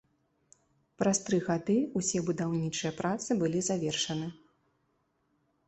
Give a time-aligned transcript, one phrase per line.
[1.01, 4.27] Праз тры гады ўсе будаўнічыя працы былі завершаны.